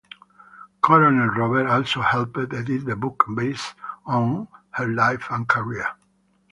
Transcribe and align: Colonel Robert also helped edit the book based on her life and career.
Colonel 0.81 1.27
Robert 1.27 1.67
also 1.67 2.01
helped 2.01 2.35
edit 2.39 2.87
the 2.87 2.95
book 2.95 3.23
based 3.35 3.75
on 4.07 4.47
her 4.71 4.87
life 4.87 5.27
and 5.29 5.47
career. 5.47 5.89